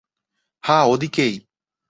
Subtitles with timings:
[0.63, 1.33] হ্যাঁ, ওদিকেই।